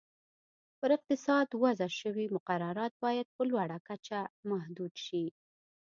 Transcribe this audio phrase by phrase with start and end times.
[0.79, 4.19] پر اقتصاد وضع شوي مقررات باید په لویه کچه
[4.51, 5.25] محدود شي.